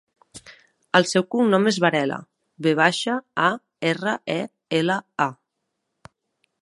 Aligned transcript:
El 0.99 1.03
seu 1.09 1.25
cognom 1.35 1.69
és 1.71 1.77
Varela: 1.83 2.17
ve 2.67 2.73
baixa, 2.81 3.19
a, 3.51 3.51
erra, 3.93 4.17
e, 4.37 4.39
ela, 4.81 4.97
a. 5.29 5.33